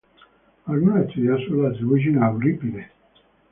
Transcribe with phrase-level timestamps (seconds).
[0.65, 2.89] Algunos estudiosos la atribuyen a Eurípides.